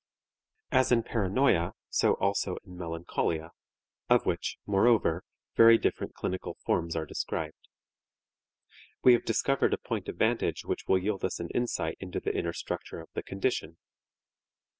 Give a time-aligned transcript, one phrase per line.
[0.71, 3.51] As in paranoia, so also in melancholia,
[4.09, 5.23] of which, moreover,
[5.55, 7.67] very different clinical forms are described.
[9.03, 12.35] We have discovered a point of vantage which will yield us an insight into the
[12.35, 13.77] inner structure of the condition.